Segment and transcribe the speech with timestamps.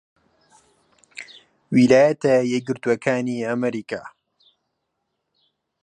[1.75, 4.01] ویلایەتە یەکگرتووەکانی ئەمریکا